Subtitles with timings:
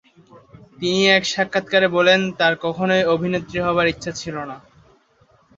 [0.79, 4.57] তিনি এক সাক্ষাতকারে বলেন, তার কখনোই অভিনেত্রী হবার ইচ্ছা ছিল না।